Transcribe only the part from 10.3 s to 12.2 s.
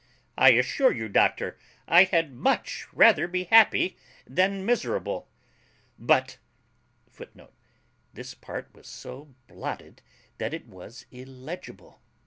that it was illegible.